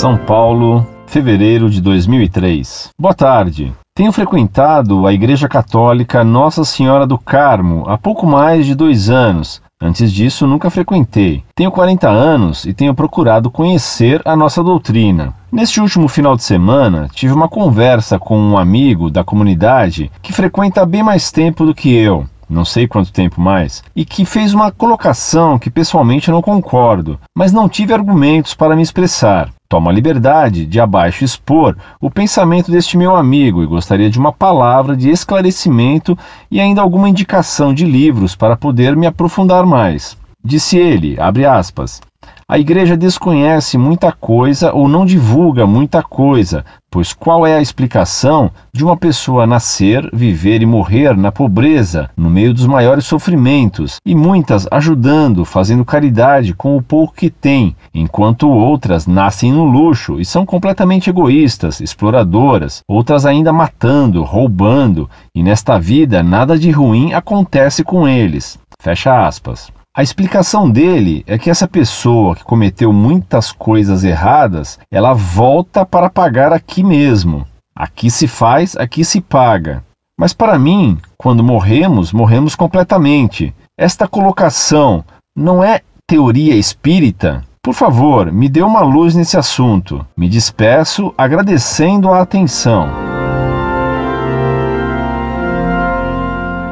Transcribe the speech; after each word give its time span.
São 0.00 0.16
Paulo, 0.16 0.86
fevereiro 1.06 1.68
de 1.68 1.78
2003. 1.78 2.88
Boa 2.98 3.12
tarde. 3.12 3.70
Tenho 3.94 4.10
frequentado 4.10 5.06
a 5.06 5.12
Igreja 5.12 5.46
Católica 5.46 6.24
Nossa 6.24 6.64
Senhora 6.64 7.06
do 7.06 7.18
Carmo 7.18 7.84
há 7.86 7.98
pouco 7.98 8.26
mais 8.26 8.64
de 8.64 8.74
dois 8.74 9.10
anos. 9.10 9.60
Antes 9.78 10.10
disso, 10.10 10.46
nunca 10.46 10.70
frequentei. 10.70 11.44
Tenho 11.54 11.70
40 11.70 12.08
anos 12.08 12.64
e 12.64 12.72
tenho 12.72 12.94
procurado 12.94 13.50
conhecer 13.50 14.22
a 14.24 14.34
nossa 14.34 14.64
doutrina. 14.64 15.34
Neste 15.52 15.82
último 15.82 16.08
final 16.08 16.34
de 16.34 16.44
semana, 16.44 17.06
tive 17.12 17.34
uma 17.34 17.46
conversa 17.46 18.18
com 18.18 18.38
um 18.38 18.56
amigo 18.56 19.10
da 19.10 19.22
comunidade 19.22 20.10
que 20.22 20.32
frequenta 20.32 20.86
bem 20.86 21.02
mais 21.02 21.30
tempo 21.30 21.66
do 21.66 21.74
que 21.74 21.94
eu 21.94 22.24
não 22.50 22.64
sei 22.64 22.86
quanto 22.88 23.12
tempo 23.12 23.40
mais, 23.40 23.82
e 23.94 24.04
que 24.04 24.24
fez 24.24 24.52
uma 24.52 24.72
colocação 24.72 25.58
que 25.58 25.70
pessoalmente 25.70 26.30
não 26.30 26.42
concordo, 26.42 27.18
mas 27.34 27.52
não 27.52 27.68
tive 27.68 27.94
argumentos 27.94 28.54
para 28.54 28.74
me 28.74 28.82
expressar. 28.82 29.50
Tomo 29.68 29.88
a 29.88 29.92
liberdade 29.92 30.66
de 30.66 30.80
abaixo 30.80 31.24
expor 31.24 31.76
o 32.00 32.10
pensamento 32.10 32.72
deste 32.72 32.98
meu 32.98 33.14
amigo 33.14 33.62
e 33.62 33.66
gostaria 33.66 34.10
de 34.10 34.18
uma 34.18 34.32
palavra 34.32 34.96
de 34.96 35.08
esclarecimento 35.08 36.18
e 36.50 36.60
ainda 36.60 36.82
alguma 36.82 37.08
indicação 37.08 37.72
de 37.72 37.84
livros 37.84 38.34
para 38.34 38.56
poder 38.56 38.96
me 38.96 39.06
aprofundar 39.06 39.64
mais. 39.64 40.18
Disse 40.42 40.76
ele, 40.76 41.20
abre 41.20 41.44
aspas, 41.44 42.00
a 42.48 42.58
igreja 42.58 42.96
desconhece 42.96 43.78
muita 43.78 44.10
coisa 44.10 44.72
ou 44.72 44.88
não 44.88 45.06
divulga 45.06 45.66
muita 45.66 46.02
coisa, 46.02 46.64
pois 46.90 47.12
qual 47.12 47.46
é 47.46 47.54
a 47.54 47.62
explicação 47.62 48.50
de 48.72 48.84
uma 48.84 48.96
pessoa 48.96 49.46
nascer, 49.46 50.10
viver 50.12 50.60
e 50.60 50.66
morrer 50.66 51.16
na 51.16 51.30
pobreza, 51.30 52.10
no 52.16 52.28
meio 52.28 52.52
dos 52.52 52.66
maiores 52.66 53.06
sofrimentos, 53.06 53.96
e 54.04 54.14
muitas 54.14 54.66
ajudando, 54.70 55.44
fazendo 55.44 55.84
caridade 55.84 56.52
com 56.52 56.76
o 56.76 56.82
pouco 56.82 57.14
que 57.14 57.30
tem, 57.30 57.76
enquanto 57.94 58.48
outras 58.48 59.06
nascem 59.06 59.52
no 59.52 59.64
luxo 59.64 60.18
e 60.18 60.24
são 60.24 60.44
completamente 60.44 61.08
egoístas, 61.08 61.80
exploradoras, 61.80 62.80
outras 62.88 63.24
ainda 63.24 63.52
matando, 63.52 64.24
roubando, 64.24 65.08
e 65.34 65.42
nesta 65.42 65.78
vida 65.78 66.22
nada 66.22 66.58
de 66.58 66.70
ruim 66.70 67.12
acontece 67.12 67.84
com 67.84 68.08
eles. 68.08 68.58
Fecha 68.82 69.26
aspas. 69.26 69.70
A 70.00 70.02
explicação 70.02 70.70
dele 70.70 71.22
é 71.26 71.36
que 71.36 71.50
essa 71.50 71.68
pessoa 71.68 72.34
que 72.34 72.42
cometeu 72.42 72.90
muitas 72.90 73.52
coisas 73.52 74.02
erradas, 74.02 74.78
ela 74.90 75.12
volta 75.12 75.84
para 75.84 76.08
pagar 76.08 76.54
aqui 76.54 76.82
mesmo. 76.82 77.46
Aqui 77.76 78.10
se 78.10 78.26
faz, 78.26 78.74
aqui 78.76 79.04
se 79.04 79.20
paga. 79.20 79.84
Mas 80.18 80.32
para 80.32 80.58
mim, 80.58 80.96
quando 81.18 81.44
morremos, 81.44 82.14
morremos 82.14 82.54
completamente. 82.54 83.54
Esta 83.78 84.08
colocação 84.08 85.04
não 85.36 85.62
é 85.62 85.82
teoria 86.06 86.54
espírita? 86.54 87.44
Por 87.62 87.74
favor, 87.74 88.32
me 88.32 88.48
dê 88.48 88.62
uma 88.62 88.80
luz 88.80 89.14
nesse 89.14 89.36
assunto. 89.36 90.02
Me 90.16 90.30
despeço 90.30 91.12
agradecendo 91.18 92.10
a 92.10 92.22
atenção. 92.22 92.88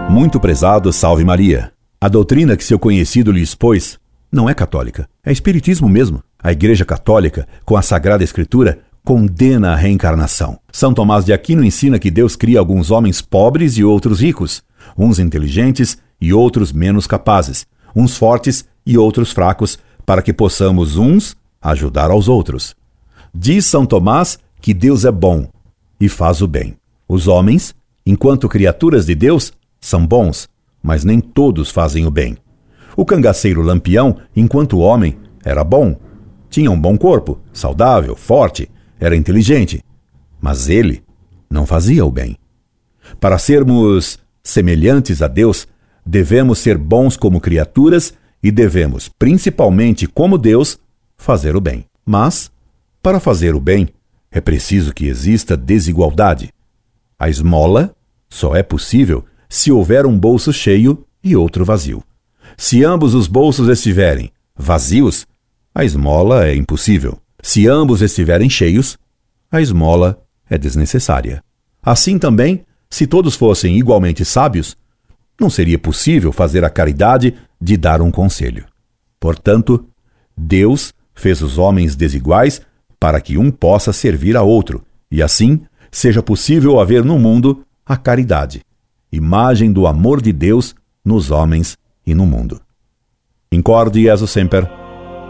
Muito 0.08 0.40
prezado, 0.40 0.90
salve 0.94 1.26
Maria. 1.26 1.70
A 2.00 2.08
doutrina 2.08 2.56
que 2.56 2.62
seu 2.62 2.78
conhecido 2.78 3.32
lhe 3.32 3.42
expôs 3.42 3.98
não 4.30 4.48
é 4.48 4.54
católica, 4.54 5.08
é 5.24 5.32
espiritismo 5.32 5.88
mesmo. 5.88 6.22
A 6.40 6.52
Igreja 6.52 6.84
Católica, 6.84 7.48
com 7.64 7.76
a 7.76 7.82
Sagrada 7.82 8.22
Escritura, 8.22 8.78
condena 9.04 9.72
a 9.72 9.74
reencarnação. 9.74 10.60
São 10.70 10.94
Tomás 10.94 11.24
de 11.24 11.32
Aquino 11.32 11.64
ensina 11.64 11.98
que 11.98 12.08
Deus 12.08 12.36
cria 12.36 12.60
alguns 12.60 12.92
homens 12.92 13.20
pobres 13.20 13.76
e 13.76 13.82
outros 13.82 14.20
ricos, 14.20 14.62
uns 14.96 15.18
inteligentes 15.18 15.98
e 16.20 16.32
outros 16.32 16.72
menos 16.72 17.04
capazes, 17.04 17.66
uns 17.96 18.16
fortes 18.16 18.64
e 18.86 18.96
outros 18.96 19.32
fracos, 19.32 19.76
para 20.06 20.22
que 20.22 20.32
possamos 20.32 20.96
uns 20.96 21.36
ajudar 21.60 22.12
aos 22.12 22.28
outros. 22.28 22.76
Diz 23.34 23.66
São 23.66 23.84
Tomás 23.84 24.38
que 24.60 24.72
Deus 24.72 25.04
é 25.04 25.10
bom 25.10 25.48
e 26.00 26.08
faz 26.08 26.42
o 26.42 26.46
bem. 26.46 26.76
Os 27.08 27.26
homens, 27.26 27.74
enquanto 28.06 28.48
criaturas 28.48 29.06
de 29.06 29.16
Deus, 29.16 29.52
são 29.80 30.06
bons 30.06 30.48
mas 30.88 31.04
nem 31.04 31.20
todos 31.20 31.70
fazem 31.70 32.06
o 32.06 32.10
bem. 32.10 32.38
O 32.96 33.04
cangaceiro 33.04 33.60
Lampião, 33.60 34.16
enquanto 34.34 34.78
homem, 34.78 35.18
era 35.44 35.62
bom. 35.62 35.94
Tinha 36.48 36.70
um 36.70 36.80
bom 36.80 36.96
corpo, 36.96 37.38
saudável, 37.52 38.16
forte, 38.16 38.70
era 38.98 39.14
inteligente. 39.14 39.84
Mas 40.40 40.66
ele 40.66 41.02
não 41.50 41.66
fazia 41.66 42.06
o 42.06 42.10
bem. 42.10 42.38
Para 43.20 43.36
sermos 43.36 44.18
semelhantes 44.42 45.20
a 45.20 45.28
Deus, 45.28 45.68
devemos 46.06 46.58
ser 46.58 46.78
bons 46.78 47.18
como 47.18 47.38
criaturas 47.38 48.14
e 48.42 48.50
devemos, 48.50 49.10
principalmente 49.10 50.06
como 50.06 50.38
Deus, 50.38 50.78
fazer 51.18 51.54
o 51.54 51.60
bem. 51.60 51.84
Mas, 52.02 52.50
para 53.02 53.20
fazer 53.20 53.54
o 53.54 53.60
bem, 53.60 53.90
é 54.30 54.40
preciso 54.40 54.94
que 54.94 55.04
exista 55.04 55.54
desigualdade. 55.54 56.48
A 57.18 57.28
esmola 57.28 57.94
só 58.26 58.56
é 58.56 58.62
possível 58.62 59.22
se 59.48 59.72
houver 59.72 60.04
um 60.04 60.18
bolso 60.18 60.52
cheio 60.52 61.06
e 61.22 61.34
outro 61.34 61.64
vazio. 61.64 62.02
Se 62.56 62.84
ambos 62.84 63.14
os 63.14 63.26
bolsos 63.26 63.68
estiverem 63.68 64.30
vazios, 64.54 65.26
a 65.74 65.84
esmola 65.84 66.46
é 66.46 66.54
impossível. 66.54 67.18
Se 67.42 67.66
ambos 67.66 68.02
estiverem 68.02 68.50
cheios, 68.50 68.98
a 69.50 69.60
esmola 69.60 70.20
é 70.50 70.58
desnecessária. 70.58 71.42
Assim 71.82 72.18
também, 72.18 72.64
se 72.90 73.06
todos 73.06 73.36
fossem 73.36 73.78
igualmente 73.78 74.24
sábios, 74.24 74.76
não 75.40 75.48
seria 75.48 75.78
possível 75.78 76.32
fazer 76.32 76.64
a 76.64 76.70
caridade 76.70 77.34
de 77.60 77.76
dar 77.76 78.02
um 78.02 78.10
conselho. 78.10 78.66
Portanto, 79.20 79.86
Deus 80.36 80.92
fez 81.14 81.40
os 81.42 81.58
homens 81.58 81.94
desiguais 81.94 82.60
para 82.98 83.20
que 83.20 83.38
um 83.38 83.50
possa 83.50 83.92
servir 83.92 84.36
a 84.36 84.42
outro, 84.42 84.84
e 85.10 85.22
assim 85.22 85.60
seja 85.90 86.22
possível 86.22 86.80
haver 86.80 87.04
no 87.04 87.18
mundo 87.18 87.64
a 87.86 87.96
caridade 87.96 88.62
imagem 89.10 89.72
do 89.72 89.86
amor 89.86 90.20
de 90.20 90.32
Deus 90.32 90.74
nos 91.04 91.30
homens 91.30 91.76
e 92.06 92.14
no 92.14 92.26
mundo. 92.26 92.60
Incorde 93.50 94.02
Jesus 94.02 94.30
Semper, 94.30 94.68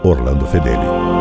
Orlando 0.03 0.45
Fedeli. 0.45 1.18